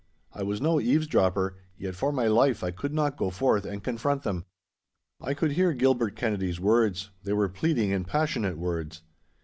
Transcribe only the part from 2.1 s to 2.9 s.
my life I